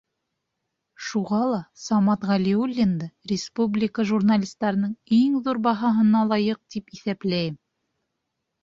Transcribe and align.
Шуға 1.07 1.41
ла 1.51 1.59
Самат 1.81 2.25
Ғәлиуллинды 2.31 3.11
республика 3.33 4.07
журналистарының 4.13 4.97
иң 5.21 5.37
ҙур 5.51 5.63
баһаһына 5.71 6.25
лайыҡ 6.35 6.63
тип 6.77 6.93
иҫәпләйем. 7.01 7.63